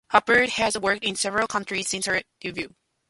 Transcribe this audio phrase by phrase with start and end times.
[0.11, 2.73] Huppert has worked in several countries since her debut.